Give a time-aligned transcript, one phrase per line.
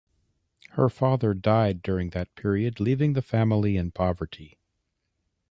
[0.71, 4.57] Her father died during that period, leaving the family in poverty.